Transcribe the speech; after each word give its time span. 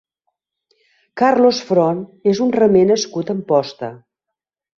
Carlos 1.21 1.59
Front 1.67 2.01
és 2.33 2.41
un 2.47 2.55
remer 2.57 2.83
nascut 2.93 3.31
a 3.31 3.37
Amposta. 3.37 3.93